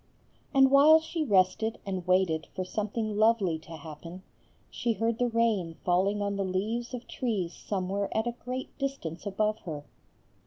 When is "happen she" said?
3.77-4.93